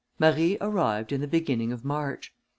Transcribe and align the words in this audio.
Marie 0.17 0.57
arrived 0.61 1.11
in 1.11 1.21
the 1.21 1.27
beginning 1.27 1.71
of 1.71 1.85
March. 1.85 2.33